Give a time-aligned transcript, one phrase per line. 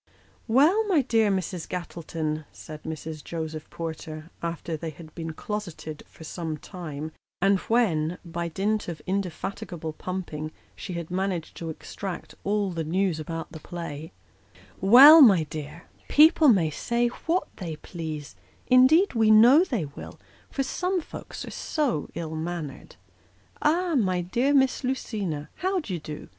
[0.47, 1.69] "Well, my dear Mrs.
[1.69, 3.23] Gattleton," said Mrs.
[3.23, 8.99] Joseph Porter, after they had been closeted for some time, and when, by dint of
[9.05, 14.11] indefatigable pumping, she had managed to extract all the news about the play,"
[14.91, 20.63] well, my dear, people may say what they please; indeed we know they will, for
[20.63, 22.95] some folks are so ill natured.
[23.61, 26.27] Ah, my dear Miss Lucina, how d'ye do